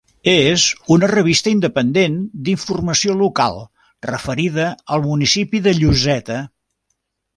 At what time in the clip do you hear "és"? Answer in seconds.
0.31-0.61